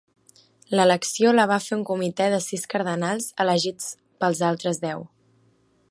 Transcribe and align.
L'elecció 0.77 1.33
la 1.35 1.45
va 1.51 1.59
fer 1.65 1.77
un 1.77 1.83
comitè 1.91 2.29
de 2.35 2.39
sis 2.47 2.65
cardenals 2.73 3.29
elegits 3.45 3.93
pels 4.25 4.43
altres 4.49 4.83
deu. 4.89 5.07